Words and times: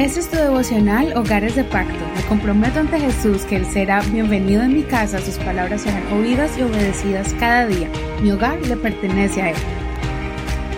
Este 0.00 0.20
es 0.20 0.30
tu 0.30 0.36
devocional 0.36 1.14
Hogares 1.14 1.56
de 1.56 1.62
Pacto. 1.62 2.02
Me 2.16 2.22
comprometo 2.22 2.80
ante 2.80 2.98
Jesús 2.98 3.42
que 3.42 3.56
Él 3.56 3.66
será 3.66 4.00
bienvenido 4.00 4.62
en 4.62 4.72
mi 4.72 4.82
casa, 4.82 5.18
sus 5.18 5.36
palabras 5.36 5.82
serán 5.82 6.10
oídas 6.14 6.56
y 6.56 6.62
obedecidas 6.62 7.34
cada 7.34 7.66
día. 7.66 7.90
Mi 8.22 8.32
hogar 8.32 8.58
le 8.66 8.78
pertenece 8.78 9.42
a 9.42 9.50
Él. 9.50 9.56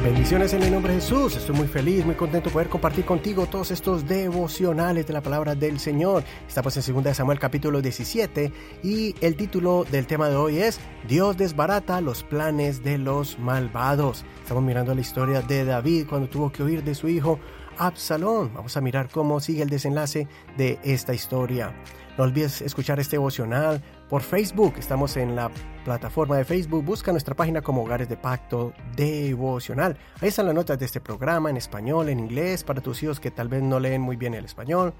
Bendiciones 0.03 0.53
en 0.54 0.64
el 0.64 0.72
nombre 0.72 0.95
de 0.95 1.00
Jesús. 1.00 1.37
Estoy 1.37 1.54
muy 1.54 1.69
feliz, 1.69 2.04
muy 2.04 2.16
contento 2.16 2.48
de 2.48 2.53
poder 2.53 2.69
compartir 2.69 3.04
contigo 3.04 3.46
todos 3.46 3.71
estos 3.71 4.08
devocionales 4.08 5.06
de 5.06 5.12
la 5.12 5.21
palabra 5.21 5.54
del 5.54 5.78
Señor. 5.78 6.24
Estamos 6.48 6.76
en 6.76 7.04
2 7.04 7.16
Samuel 7.16 7.38
capítulo 7.38 7.80
17 7.80 8.52
y 8.82 9.14
el 9.20 9.36
título 9.36 9.86
del 9.88 10.08
tema 10.08 10.28
de 10.30 10.34
hoy 10.34 10.58
es 10.58 10.80
Dios 11.06 11.36
desbarata 11.36 12.00
los 12.00 12.24
planes 12.24 12.82
de 12.82 12.98
los 12.98 13.38
malvados. 13.38 14.24
Estamos 14.42 14.64
mirando 14.64 14.92
la 14.96 15.00
historia 15.00 15.42
de 15.42 15.64
David 15.64 16.06
cuando 16.09 16.28
tuvo 16.28 16.50
que 16.50 16.64
huir 16.64 16.82
de 16.82 16.96
su 16.96 17.06
hijo 17.06 17.38
Absalón. 17.78 18.52
Vamos 18.54 18.77
a 18.77 18.80
mirar 18.80 19.09
cómo 19.09 19.40
sigue 19.40 19.62
el 19.62 19.70
desenlace 19.70 20.28
de 20.56 20.78
esta 20.82 21.14
historia. 21.14 21.74
No 22.18 22.24
olvides 22.24 22.60
escuchar 22.60 23.00
este 23.00 23.16
devocional 23.16 23.82
por 24.10 24.22
Facebook. 24.22 24.74
Estamos 24.78 25.16
en 25.16 25.34
la 25.34 25.50
plataforma 25.84 26.36
de 26.36 26.44
Facebook. 26.44 26.84
Busca 26.84 27.10
nuestra 27.10 27.34
página 27.34 27.62
como 27.62 27.82
Hogares 27.82 28.08
de 28.08 28.16
Pacto 28.16 28.74
Devocional. 28.94 29.96
Ahí 30.20 30.28
están 30.28 30.46
las 30.46 30.54
notas 30.54 30.78
de 30.78 30.84
este 30.84 31.00
programa 31.00 31.48
en 31.48 31.56
español, 31.56 32.10
en 32.10 32.20
inglés, 32.20 32.64
para 32.64 32.82
tus 32.82 33.02
hijos 33.02 33.18
que 33.18 33.30
tal 33.30 33.48
vez 33.48 33.62
no 33.62 33.80
leen 33.80 34.02
muy 34.02 34.16
bien 34.16 34.34
el 34.34 34.44
español. 34.44 34.92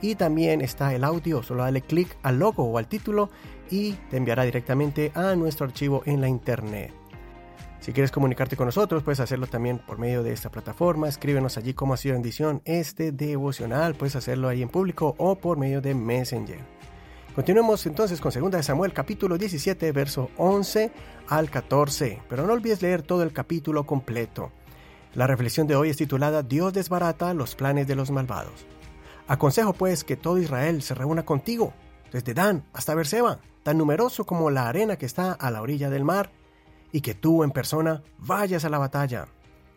Y 0.00 0.14
también 0.14 0.60
está 0.60 0.94
el 0.94 1.02
audio. 1.02 1.42
Solo 1.42 1.64
dale 1.64 1.82
clic 1.82 2.16
al 2.22 2.38
logo 2.38 2.64
o 2.64 2.78
al 2.78 2.86
título 2.86 3.30
y 3.70 3.92
te 4.10 4.16
enviará 4.16 4.44
directamente 4.44 5.10
a 5.14 5.34
nuestro 5.34 5.66
archivo 5.66 6.02
en 6.06 6.20
la 6.20 6.28
internet. 6.28 7.01
Si 7.82 7.92
quieres 7.92 8.12
comunicarte 8.12 8.56
con 8.56 8.66
nosotros, 8.66 9.02
puedes 9.02 9.18
hacerlo 9.18 9.48
también 9.48 9.80
por 9.80 9.98
medio 9.98 10.22
de 10.22 10.32
esta 10.32 10.52
plataforma. 10.52 11.08
Escríbenos 11.08 11.56
allí 11.56 11.74
cómo 11.74 11.94
ha 11.94 11.96
sido 11.96 12.14
bendición 12.14 12.62
este 12.64 13.10
devocional. 13.10 13.96
Puedes 13.96 14.14
hacerlo 14.14 14.46
ahí 14.48 14.62
en 14.62 14.68
público 14.68 15.16
o 15.18 15.34
por 15.34 15.58
medio 15.58 15.80
de 15.80 15.92
Messenger. 15.92 16.60
Continuemos 17.34 17.84
entonces 17.86 18.20
con 18.20 18.30
2 18.30 18.64
Samuel 18.64 18.92
capítulo 18.92 19.36
17, 19.36 19.90
verso 19.90 20.30
11 20.36 20.92
al 21.26 21.50
14. 21.50 22.22
Pero 22.28 22.46
no 22.46 22.52
olvides 22.52 22.82
leer 22.82 23.02
todo 23.02 23.24
el 23.24 23.32
capítulo 23.32 23.84
completo. 23.84 24.52
La 25.14 25.26
reflexión 25.26 25.66
de 25.66 25.74
hoy 25.74 25.90
es 25.90 25.96
titulada 25.96 26.44
Dios 26.44 26.72
desbarata 26.72 27.34
los 27.34 27.56
planes 27.56 27.88
de 27.88 27.96
los 27.96 28.12
malvados. 28.12 28.64
Aconsejo 29.26 29.72
pues 29.72 30.04
que 30.04 30.16
todo 30.16 30.38
Israel 30.38 30.82
se 30.82 30.94
reúna 30.94 31.24
contigo, 31.24 31.72
desde 32.12 32.32
Dan 32.32 32.62
hasta 32.74 32.94
Berseba, 32.94 33.40
tan 33.64 33.76
numeroso 33.76 34.24
como 34.24 34.50
la 34.50 34.68
arena 34.68 34.94
que 34.94 35.06
está 35.06 35.32
a 35.32 35.50
la 35.50 35.62
orilla 35.62 35.90
del 35.90 36.04
mar 36.04 36.30
y 36.92 37.00
que 37.00 37.14
tú 37.14 37.42
en 37.42 37.50
persona 37.50 38.02
vayas 38.18 38.64
a 38.64 38.68
la 38.68 38.78
batalla. 38.78 39.26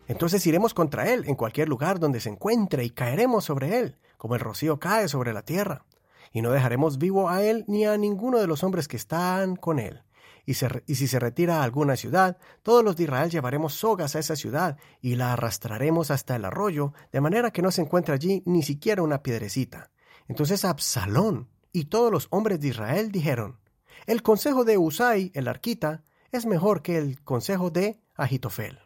Entonces 0.06 0.46
iremos 0.46 0.74
contra 0.74 1.12
él 1.12 1.24
en 1.26 1.34
cualquier 1.34 1.68
lugar 1.68 1.98
donde 1.98 2.20
se 2.20 2.28
encuentre 2.28 2.84
y 2.84 2.90
caeremos 2.90 3.44
sobre 3.44 3.78
él, 3.78 3.96
como 4.16 4.34
el 4.34 4.40
rocío 4.40 4.78
cae 4.78 5.08
sobre 5.08 5.32
la 5.32 5.42
tierra. 5.42 5.84
Y 6.32 6.42
no 6.42 6.50
dejaremos 6.50 6.98
vivo 6.98 7.28
a 7.28 7.42
él 7.42 7.64
ni 7.66 7.86
a 7.86 7.96
ninguno 7.96 8.38
de 8.38 8.46
los 8.46 8.62
hombres 8.62 8.88
que 8.88 8.96
están 8.96 9.56
con 9.56 9.78
él. 9.78 10.02
Y, 10.44 10.54
si 10.54 11.08
se 11.08 11.18
retira 11.18 11.60
a 11.60 11.64
alguna 11.64 11.96
ciudad, 11.96 12.38
todos 12.62 12.84
los 12.84 12.94
de 12.94 13.04
Israel 13.04 13.30
llevaremos 13.30 13.74
sogas 13.74 14.14
a 14.14 14.20
esa 14.20 14.36
ciudad 14.36 14.76
y 15.00 15.16
la 15.16 15.32
arrastraremos 15.32 16.12
hasta 16.12 16.36
el 16.36 16.44
arroyo, 16.44 16.92
de 17.10 17.20
manera 17.20 17.50
que 17.50 17.62
no 17.62 17.72
se 17.72 17.82
encuentre 17.82 18.14
allí 18.14 18.44
ni 18.46 18.62
siquiera 18.62 19.02
una 19.02 19.24
piedrecita. 19.24 19.90
Entonces 20.28 20.64
Absalón 20.64 21.48
y 21.72 21.86
todos 21.86 22.12
los 22.12 22.28
hombres 22.30 22.60
de 22.60 22.68
Israel 22.68 23.10
dijeron, 23.10 23.58
el 24.06 24.22
consejo 24.22 24.64
de 24.64 24.78
Usai, 24.78 25.32
el 25.34 25.48
arquita, 25.48 26.04
es 26.32 26.46
mejor 26.46 26.82
que 26.82 26.98
el 26.98 27.22
consejo 27.22 27.70
de 27.70 28.00
Agitofel. 28.14 28.78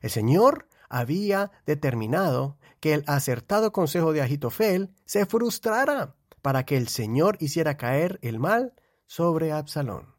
El 0.00 0.10
Señor 0.10 0.68
había 0.88 1.50
determinado 1.66 2.58
que 2.80 2.94
el 2.94 3.04
acertado 3.06 3.72
consejo 3.72 4.12
de 4.12 4.22
Agitofel 4.22 4.90
se 5.04 5.26
frustrara 5.26 6.14
para 6.42 6.64
que 6.64 6.76
el 6.76 6.88
Señor 6.88 7.36
hiciera 7.40 7.76
caer 7.76 8.18
el 8.22 8.38
mal 8.38 8.74
sobre 9.06 9.52
Absalón. 9.52 10.14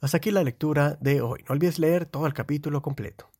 Hasta 0.00 0.16
aquí 0.16 0.30
la 0.30 0.42
lectura 0.42 0.98
de 1.00 1.20
hoy. 1.20 1.44
No 1.48 1.54
olvides 1.54 1.78
leer 1.78 2.06
todo 2.06 2.26
el 2.26 2.34
capítulo 2.34 2.82
completo. 2.82 3.30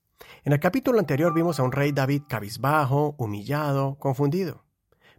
En 0.44 0.52
el 0.52 0.60
capítulo 0.60 0.98
anterior 0.98 1.34
vimos 1.34 1.58
a 1.58 1.62
un 1.62 1.72
rey 1.72 1.92
David 1.92 2.22
cabizbajo, 2.28 3.14
humillado, 3.18 3.96
confundido. 3.98 4.64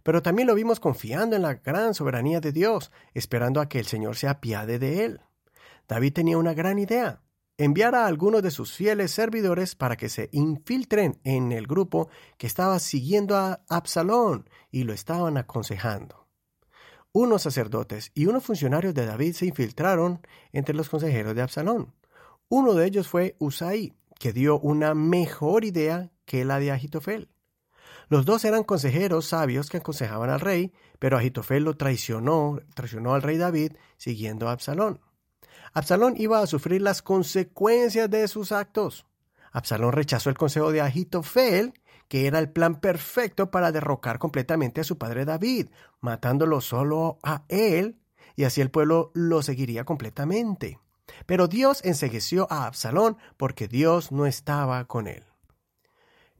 Pero 0.02 0.22
también 0.22 0.48
lo 0.48 0.54
vimos 0.54 0.80
confiando 0.80 1.36
en 1.36 1.42
la 1.42 1.54
gran 1.54 1.94
soberanía 1.94 2.40
de 2.40 2.52
Dios, 2.52 2.90
esperando 3.14 3.60
a 3.60 3.68
que 3.68 3.78
el 3.78 3.86
Señor 3.86 4.16
se 4.16 4.28
apiade 4.28 4.78
de 4.78 5.04
él. 5.04 5.20
David 5.88 6.12
tenía 6.12 6.38
una 6.38 6.54
gran 6.54 6.78
idea, 6.78 7.20
enviar 7.56 7.94
a 7.94 8.06
algunos 8.06 8.42
de 8.42 8.50
sus 8.50 8.72
fieles 8.72 9.12
servidores 9.12 9.74
para 9.74 9.96
que 9.96 10.08
se 10.08 10.28
infiltren 10.32 11.20
en 11.24 11.52
el 11.52 11.66
grupo 11.66 12.08
que 12.36 12.46
estaba 12.46 12.78
siguiendo 12.78 13.36
a 13.36 13.60
Absalón 13.68 14.48
y 14.70 14.84
lo 14.84 14.92
estaban 14.92 15.36
aconsejando. 15.36 16.26
Unos 17.12 17.42
sacerdotes 17.42 18.10
y 18.14 18.26
unos 18.26 18.44
funcionarios 18.44 18.92
de 18.92 19.06
David 19.06 19.34
se 19.34 19.46
infiltraron 19.46 20.20
entre 20.52 20.74
los 20.74 20.88
consejeros 20.88 21.34
de 21.36 21.42
Absalón. 21.42 21.94
Uno 22.48 22.74
de 22.74 22.86
ellos 22.86 23.06
fue 23.06 23.36
Usai, 23.38 23.94
que 24.18 24.32
dio 24.32 24.58
una 24.58 24.94
mejor 24.94 25.64
idea 25.64 26.10
que 26.24 26.44
la 26.44 26.58
de 26.58 26.72
Agitofel. 26.72 27.30
Los 28.08 28.24
dos 28.26 28.44
eran 28.44 28.64
consejeros 28.64 29.26
sabios 29.26 29.70
que 29.70 29.78
aconsejaban 29.78 30.28
al 30.28 30.40
rey, 30.40 30.72
pero 30.98 31.16
Agitofel 31.16 31.62
lo 31.62 31.76
traicionó, 31.76 32.60
traicionó 32.74 33.14
al 33.14 33.22
rey 33.22 33.38
David 33.38 33.72
siguiendo 33.96 34.48
a 34.48 34.52
Absalón. 34.52 35.00
Absalón 35.72 36.14
iba 36.16 36.40
a 36.40 36.46
sufrir 36.46 36.82
las 36.82 37.02
consecuencias 37.02 38.10
de 38.10 38.26
sus 38.28 38.52
actos. 38.52 39.06
Absalón 39.52 39.92
rechazó 39.92 40.30
el 40.30 40.38
consejo 40.38 40.72
de 40.72 40.80
Agitofel, 40.80 41.74
que 42.08 42.26
era 42.26 42.38
el 42.38 42.50
plan 42.50 42.80
perfecto 42.80 43.50
para 43.50 43.72
derrocar 43.72 44.18
completamente 44.18 44.80
a 44.80 44.84
su 44.84 44.98
padre 44.98 45.24
David, 45.24 45.68
matándolo 46.00 46.60
solo 46.60 47.18
a 47.22 47.44
él, 47.48 47.98
y 48.36 48.44
así 48.44 48.60
el 48.60 48.70
pueblo 48.70 49.10
lo 49.14 49.42
seguiría 49.42 49.84
completamente. 49.84 50.78
Pero 51.26 51.48
Dios 51.48 51.84
ensegueció 51.84 52.46
a 52.50 52.66
Absalón 52.66 53.16
porque 53.36 53.68
Dios 53.68 54.12
no 54.12 54.26
estaba 54.26 54.84
con 54.86 55.06
él. 55.06 55.24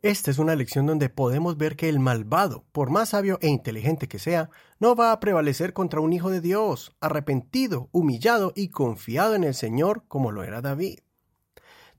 Esta 0.04 0.30
es 0.30 0.38
una 0.38 0.54
lección 0.54 0.84
donde 0.84 1.08
podemos 1.08 1.56
ver 1.56 1.76
que 1.76 1.88
el 1.88 1.98
malvado, 1.98 2.66
por 2.72 2.90
más 2.90 3.08
sabio 3.08 3.38
e 3.40 3.48
inteligente 3.48 4.06
que 4.06 4.18
sea, 4.18 4.50
no 4.78 4.94
va 4.94 5.12
a 5.12 5.18
prevalecer 5.18 5.72
contra 5.72 6.00
un 6.00 6.12
hijo 6.12 6.28
de 6.28 6.42
Dios, 6.42 6.94
arrepentido, 7.00 7.88
humillado 7.90 8.52
y 8.54 8.68
confiado 8.68 9.34
en 9.34 9.44
el 9.44 9.54
Señor 9.54 10.04
como 10.06 10.30
lo 10.30 10.44
era 10.44 10.60
David. 10.60 10.98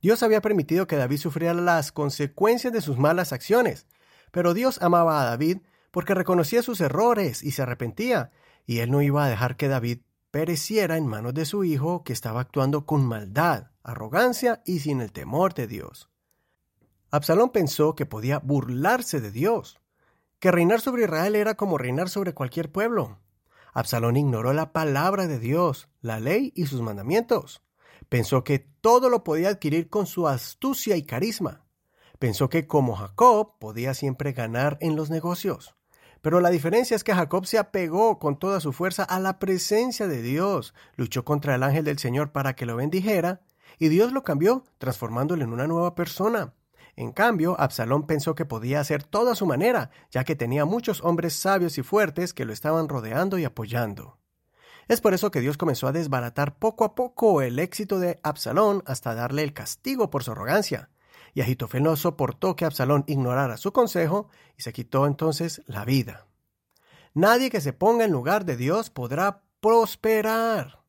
Dios 0.04 0.22
había 0.22 0.40
permitido 0.40 0.86
que 0.86 0.98
David 0.98 1.18
sufriera 1.18 1.56
las 1.56 1.92
consecuencias 1.92 2.72
de 2.72 2.82
sus 2.82 3.00
malas 3.00 3.34
acciones, 3.34 3.88
pero 4.32 4.54
Dios 4.54 4.80
amaba 4.84 5.20
a 5.20 5.26
David 5.26 5.64
porque 5.90 6.14
reconocía 6.14 6.62
sus 6.62 6.82
errores 6.82 7.42
y 7.42 7.54
se 7.54 7.64
arrepentía, 7.64 8.30
y 8.68 8.82
él 8.82 8.92
no 8.92 9.02
iba 9.02 9.26
a 9.26 9.30
dejar 9.30 9.58
que 9.58 9.68
David 9.68 10.02
pereciera 10.30 10.98
en 10.98 11.08
manos 11.08 11.34
de 11.34 11.46
su 11.46 11.64
hijo 11.64 12.04
que 12.04 12.14
estaba 12.14 12.42
actuando 12.42 12.86
con 12.86 13.04
maldad, 13.04 13.72
arrogancia 13.82 14.62
y 14.64 14.82
sin 14.82 15.02
el 15.02 15.12
temor 15.12 15.56
de 15.56 15.66
Dios. 15.66 16.12
Absalón 17.16 17.52
pensó 17.52 17.96
que 17.96 18.06
podía 18.06 18.40
burlarse 18.40 19.22
de 19.22 19.32
Dios, 19.32 19.80
que 20.40 20.52
reinar 20.52 20.82
sobre 20.82 21.06
Israel 21.06 21.38
era 21.38 21.56
como 21.56 21.78
reinar 21.78 22.10
sobre 22.10 22.34
cualquier 22.34 22.74
pueblo. 22.74 23.20
Absalón 23.74 24.18
ignoró 24.18 24.52
la 24.52 24.74
palabra 24.74 25.26
de 25.26 25.40
Dios, 25.40 25.88
la 26.02 26.20
ley 26.20 26.52
y 26.58 26.66
sus 26.66 26.82
mandamientos. 26.82 27.64
Pensó 28.10 28.44
que 28.44 28.60
todo 28.60 29.10
lo 29.10 29.24
podía 29.24 29.48
adquirir 29.48 29.90
con 29.90 30.08
su 30.08 30.28
astucia 30.28 30.98
y 30.98 31.04
carisma. 31.04 31.64
Pensó 32.20 32.50
que 32.50 32.68
como 32.68 32.98
Jacob 32.98 33.60
podía 33.60 33.94
siempre 33.94 34.34
ganar 34.34 34.78
en 34.82 34.98
los 34.98 35.10
negocios. 35.10 35.74
Pero 36.22 36.42
la 36.42 36.50
diferencia 36.50 36.96
es 36.96 37.06
que 37.06 37.16
Jacob 37.16 37.46
se 37.46 37.58
apegó 37.58 38.20
con 38.20 38.38
toda 38.38 38.60
su 38.60 38.74
fuerza 38.74 39.04
a 39.04 39.22
la 39.22 39.40
presencia 39.40 40.10
de 40.10 40.22
Dios, 40.22 40.74
luchó 40.98 41.24
contra 41.24 41.56
el 41.56 41.64
ángel 41.64 41.86
del 41.86 41.98
Señor 41.98 42.34
para 42.34 42.58
que 42.58 42.66
lo 42.66 42.76
bendijera, 42.76 43.40
y 43.80 43.88
Dios 43.88 44.12
lo 44.12 44.26
cambió, 44.26 44.66
transformándolo 44.80 45.46
en 45.46 45.54
una 45.54 45.66
nueva 45.66 45.96
persona. 45.96 46.54
En 46.96 47.12
cambio, 47.12 47.60
Absalón 47.60 48.08
pensó 48.08 48.36
que 48.36 48.46
podía 48.46 48.80
hacer 48.80 49.04
todo 49.04 49.32
a 49.32 49.36
su 49.36 49.46
manera, 49.46 49.92
ya 50.12 50.24
que 50.24 50.36
tenía 50.36 50.66
muchos 50.66 51.04
hombres 51.04 51.34
sabios 51.34 51.78
y 51.78 51.84
fuertes 51.84 52.34
que 52.34 52.46
lo 52.46 52.54
estaban 52.54 52.88
rodeando 52.88 53.38
y 53.38 53.44
apoyando. 53.44 54.18
Es 54.88 55.02
por 55.02 55.14
eso 55.14 55.32
que 55.32 55.42
Dios 55.42 55.58
comenzó 55.58 55.88
a 55.88 55.92
desbaratar 55.92 56.58
poco 56.58 56.86
a 56.86 56.96
poco 56.96 57.42
el 57.42 57.60
éxito 57.60 58.00
de 58.00 58.20
Absalón 58.24 58.84
hasta 58.86 59.16
darle 59.16 59.44
el 59.44 59.54
castigo 59.54 60.10
por 60.10 60.24
su 60.24 60.32
arrogancia. 60.32 60.90
Y 61.34 61.42
Agitofel 61.42 61.84
no 61.84 61.96
soportó 61.98 62.56
que 62.56 62.66
Absalón 62.66 63.04
ignorara 63.08 63.58
su 63.58 63.74
consejo 63.74 64.30
y 64.58 64.62
se 64.62 64.72
quitó 64.72 65.06
entonces 65.06 65.64
la 65.66 65.84
vida. 65.84 66.28
Nadie 67.14 67.50
que 67.50 67.62
se 67.62 67.74
ponga 67.74 68.06
en 68.06 68.12
lugar 68.12 68.46
de 68.46 68.56
Dios 68.56 68.90
podrá 68.90 69.42
prosperar. 69.60 70.85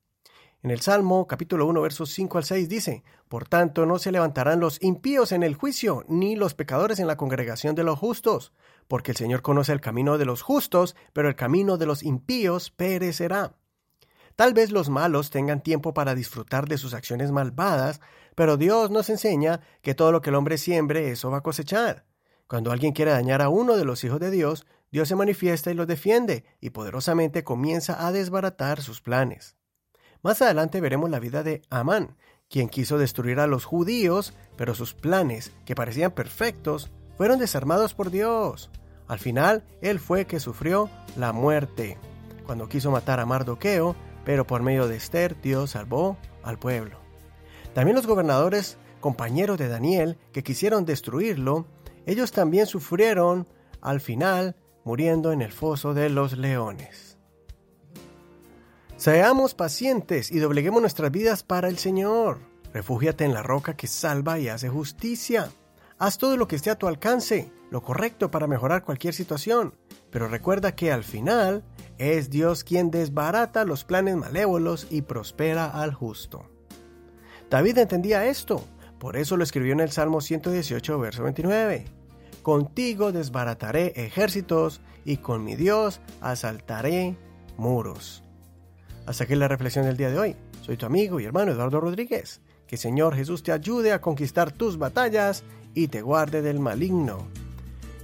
En 0.67 0.73
el 0.73 0.81
Salmo 0.81 1.29
capítulo 1.29 1.65
1 1.67 1.81
versos 1.81 2.11
5 2.11 2.39
al 2.39 2.45
6 2.45 2.69
dice, 2.69 3.05
Por 3.29 3.47
tanto 3.47 3.87
no 3.87 4.01
se 4.01 4.11
levantarán 4.11 4.59
los 4.59 4.83
impíos 4.83 5.31
en 5.31 5.45
el 5.45 5.55
juicio, 5.55 6.05
ni 6.09 6.35
los 6.35 6.55
pecadores 6.55 6.99
en 6.99 7.07
la 7.07 7.17
congregación 7.17 7.77
de 7.77 7.85
los 7.85 7.97
justos, 7.97 8.53
porque 8.89 9.13
el 9.13 9.17
Señor 9.17 9.43
conoce 9.43 9.71
el 9.71 9.81
camino 9.81 10.19
de 10.19 10.25
los 10.25 10.43
justos, 10.43 10.97
pero 11.13 11.29
el 11.29 11.37
camino 11.37 11.77
de 11.77 11.87
los 11.87 12.03
impíos 12.03 12.73
perecerá. 12.73 13.55
Tal 14.35 14.55
vez 14.55 14.73
los 14.73 14.89
malos 14.89 15.31
tengan 15.31 15.63
tiempo 15.63 15.95
para 15.95 16.17
disfrutar 16.17 16.67
de 16.67 16.79
sus 16.79 16.95
acciones 16.95 17.31
malvadas, 17.31 18.01
pero 18.35 18.57
Dios 18.57 18.91
nos 18.91 19.09
enseña 19.09 19.61
que 19.83 19.95
todo 19.95 20.11
lo 20.11 20.21
que 20.21 20.31
el 20.31 20.35
hombre 20.35 20.59
siembre, 20.59 21.13
eso 21.13 21.31
va 21.31 21.37
a 21.37 21.43
cosechar. 21.45 22.07
Cuando 22.49 22.73
alguien 22.73 22.93
quiere 22.93 23.13
dañar 23.13 23.41
a 23.41 23.51
uno 23.51 23.77
de 23.77 23.85
los 23.85 24.03
hijos 24.03 24.19
de 24.19 24.33
Dios, 24.33 24.67
Dios 24.91 25.07
se 25.07 25.15
manifiesta 25.15 25.71
y 25.71 25.75
los 25.75 25.87
defiende 25.87 26.45
y 26.61 26.71
poderosamente 26.71 27.45
comienza 27.45 28.05
a 28.05 28.11
desbaratar 28.11 28.83
sus 28.83 29.01
planes. 29.01 29.55
Más 30.27 30.43
adelante 30.43 30.81
veremos 30.81 31.09
la 31.09 31.21
vida 31.21 31.45
de 31.45 31.63
Amán, 31.71 32.17
quien 32.51 32.69
quiso 32.69 32.99
destruir 32.99 33.39
a 33.39 33.47
los 33.47 33.65
judíos, 33.65 34.35
pero 34.57 34.75
sus 34.75 34.93
planes, 34.93 35.53
que 35.65 35.77
parecían 35.77 36.11
perfectos, 36.11 36.91
fueron 37.17 37.39
desarmados 37.39 37.95
por 37.95 38.11
Dios. 38.11 38.69
Al 39.07 39.21
final, 39.21 39.63
él 39.83 40.01
fue 40.01 40.25
que 40.25 40.41
sufrió 40.41 40.91
la 41.17 41.33
muerte, 41.33 41.97
cuando 42.45 42.69
quiso 42.69 42.91
matar 42.91 43.21
a 43.21 43.25
Mardoqueo, 43.25 43.95
pero 44.25 44.45
por 44.45 44.65
medio 44.65 44.89
de 44.89 44.97
Esther 44.97 45.41
Dios 45.41 45.71
salvó 45.71 46.17
al 46.43 46.59
pueblo. 46.59 46.99
También 47.73 47.95
los 47.95 48.09
gobernadores, 48.09 48.79
compañeros 48.99 49.59
de 49.59 49.69
Daniel, 49.69 50.19
que 50.33 50.43
quisieron 50.43 50.87
destruirlo, 50.87 51.67
ellos 52.05 52.33
también 52.33 52.67
sufrieron 52.67 53.47
al 53.81 54.01
final, 54.01 54.57
muriendo 54.83 55.31
en 55.31 55.41
el 55.41 55.53
foso 55.53 55.95
de 55.95 56.11
los 56.11 56.37
leones. 56.37 57.16
Seamos 58.97 59.55
pacientes 59.55 60.33
y 60.33 60.39
dobleguemos 60.39 60.81
nuestras 60.81 61.11
vidas 61.11 61.43
para 61.43 61.69
el 61.69 61.77
Señor. 61.77 62.39
Refúgiate 62.73 63.25
en 63.27 63.35
la 63.35 63.43
roca 63.43 63.77
que 63.77 63.89
salva 63.89 64.39
y 64.39 64.49
hace 64.49 64.71
justicia. 64.71 65.51
Haz 65.99 66.17
todo 66.17 66.39
lo 66.39 66.49
que 66.49 66.57
esté 66.57 66.71
a 66.71 66.79
tu 66.79 66.87
alcance, 66.87 67.53
lo 67.71 67.83
correcto 67.83 68.31
para 68.31 68.47
mejorar 68.47 68.85
cualquier 68.85 69.13
situación, 69.13 69.75
pero 70.11 70.29
recuerda 70.29 70.75
que 70.75 70.93
al 70.93 71.05
final 71.05 71.63
es 71.99 72.31
Dios 72.31 72.65
quien 72.65 72.91
desbarata 72.91 73.67
los 73.67 73.85
planes 73.85 74.17
malévolos 74.17 74.87
y 74.91 75.03
prospera 75.03 75.67
al 75.67 75.93
justo. 75.93 76.47
David 77.51 77.77
entendía 77.77 78.27
esto, 78.27 78.65
por 78.99 79.19
eso 79.19 79.37
lo 79.37 79.45
escribió 79.45 79.75
en 79.75 79.81
el 79.81 79.91
Salmo 79.91 80.23
118, 80.23 80.99
verso 80.99 81.23
29. 81.23 81.85
Contigo 82.43 83.13
desbarataré 83.13 83.93
ejércitos 83.95 84.81
y 85.05 85.19
con 85.19 85.45
mi 85.45 85.55
Dios 85.55 86.01
asaltaré 86.23 87.19
muros. 87.59 88.26
Hasta 89.07 89.23
aquí 89.23 89.37
la 89.37 89.47
reflexión 89.47 89.85
del 89.85 89.97
día 89.97 90.11
de 90.11 90.19
hoy. 90.19 90.37
Soy 90.63 90.77
tu 90.77 90.85
amigo 90.85 91.21
y 91.21 91.25
hermano 91.25 91.53
Eduardo 91.53 91.81
Rodríguez. 91.81 92.41
Que 92.67 92.77
Señor 92.77 93.15
Jesús 93.15 93.45
te 93.45 93.53
ayude 93.53 93.93
a 93.93 94.01
conquistar 94.01 94.51
tus 94.51 94.79
batallas 94.79 95.45
y 95.75 95.87
te 95.87 96.03
guarde 96.03 96.43
del 96.43 96.59
maligno. 96.59 97.29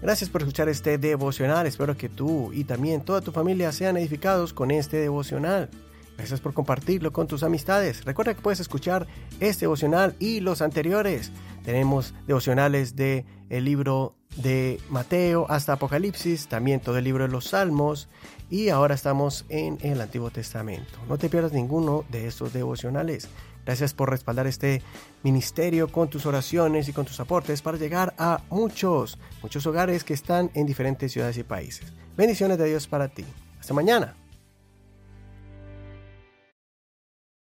Gracias 0.00 0.31
por 0.31 0.43
escuchar 0.43 0.69
este 0.69 0.99
devocional. 0.99 1.66
Espero 1.66 1.96
que 1.96 2.08
tú 2.08 2.52
y 2.52 2.62
también 2.64 3.00
toda 3.00 3.20
tu 3.20 3.32
familia 3.32 3.72
sean 3.72 3.96
edificados 3.96 4.52
con 4.52 4.70
este 4.70 4.99
devocional. 4.99 5.70
Gracias 6.16 6.40
por 6.40 6.54
compartirlo 6.54 7.12
con 7.12 7.26
tus 7.26 7.43
amistades. 7.43 8.05
Recuerda 8.05 8.34
que 8.34 8.43
puedes 8.43 8.60
escuchar 8.60 9.08
este 9.40 9.64
devocional 9.64 10.14
y 10.20 10.38
los 10.38 10.62
anteriores. 10.62 11.32
Tenemos 11.64 12.14
devocionales 12.28 12.94
de 12.94 13.25
el 13.50 13.64
libro 13.64 14.14
de 14.37 14.81
Mateo 14.88 15.46
hasta 15.49 15.75
Apocalipsis, 15.75 16.49
también 16.49 16.81
todo 16.81 16.99
el 16.99 17.05
libro 17.05 17.25
de 17.25 17.31
los 17.31 17.46
Salmos 17.49 18.08
y 18.50 18.69
ahora 18.69 18.94
estamos 18.94 19.44
en 19.49 19.79
el 19.82 20.00
Antiguo 20.00 20.31
Testamento. 20.31 20.99
No 21.08 21.19
te 21.19 21.29
pierdas 21.29 21.52
ninguno 21.52 22.05
de 22.11 22.26
estos 22.26 22.52
devocionales. 22.52 23.29
Gracias 23.64 23.94
por 23.94 24.11
respaldar 24.11 24.46
este 24.46 24.82
ministerio 25.23 25.88
con 25.88 26.08
tus 26.08 26.26
oraciones 26.26 26.88
y 26.88 26.93
con 26.93 27.06
tus 27.06 27.20
aportes 27.20 27.62
para 27.62 27.79
llegar 27.79 28.14
a 28.19 28.43
muchos, 28.50 29.19
muchos 29.43 29.67
hogares 29.67 30.05
que 30.05 30.14
están 30.14 30.50
en 30.55 30.67
diferentes 30.67 31.12
ciudades 31.12 31.38
y 31.38 31.44
países. 31.44 31.93
Bendiciones 32.17 32.58
de 32.58 32.69
Dios 32.69 32.88
para 32.88 33.08
ti. 33.08 33.25
Hasta 33.61 33.73
mañana. 33.73 34.21